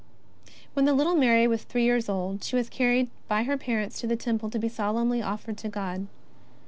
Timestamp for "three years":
1.63-2.09